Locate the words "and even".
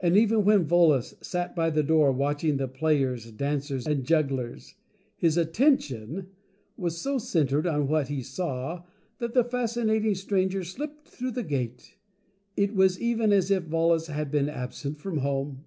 0.00-0.44